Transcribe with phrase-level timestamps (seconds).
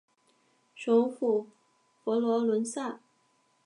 [0.73, 1.45] 首府
[2.03, 2.99] 佛罗伦萨。